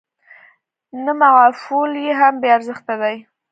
نه 1.03 1.11
معافول 1.21 1.91
يې 2.05 2.11
هم 2.19 2.33
بې 2.41 2.49
ارزښته 2.57 2.93
دي. 3.01 3.15